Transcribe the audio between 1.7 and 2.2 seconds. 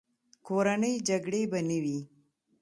وې.